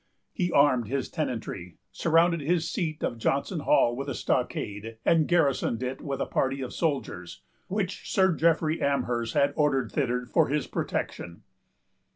He 0.33 0.51
armed 0.51 0.87
his 0.87 1.09
tenantry, 1.09 1.77
surrounded 1.91 2.41
his 2.41 2.67
seat 2.67 3.03
of 3.03 3.19
Johnson 3.19 3.59
Hall 3.59 3.95
with 3.95 4.09
a 4.09 4.15
stockade, 4.15 4.97
and 5.05 5.27
garrisoned 5.27 5.83
it 5.83 6.01
with 6.01 6.19
a 6.19 6.25
party 6.25 6.61
of 6.63 6.73
soldiers, 6.73 7.43
which 7.67 8.11
Sir 8.11 8.33
Jeffrey 8.33 8.81
Amherst 8.81 9.35
had 9.35 9.53
ordered 9.55 9.91
thither 9.91 10.25
for 10.25 10.47
his 10.47 10.65
protection. 10.65 11.43